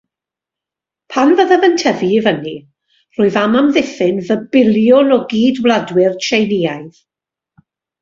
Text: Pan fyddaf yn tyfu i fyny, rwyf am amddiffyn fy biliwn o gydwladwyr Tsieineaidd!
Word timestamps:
Pan 1.13 1.33
fyddaf 1.39 1.65
yn 1.67 1.75
tyfu 1.81 2.09
i 2.15 2.23
fyny, 2.29 2.49
rwyf 3.19 3.39
am 3.43 3.59
amddiffyn 3.61 4.25
fy 4.31 4.41
biliwn 4.57 5.17
o 5.19 5.23
gydwladwyr 5.37 6.21
Tsieineaidd! 6.27 7.03